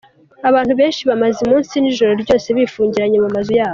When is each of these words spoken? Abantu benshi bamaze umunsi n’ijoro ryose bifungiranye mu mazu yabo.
Abantu 0.49 0.73
benshi 0.79 1.01
bamaze 1.09 1.39
umunsi 1.41 1.73
n’ijoro 1.77 2.11
ryose 2.21 2.47
bifungiranye 2.57 3.17
mu 3.23 3.29
mazu 3.35 3.51
yabo. 3.59 3.69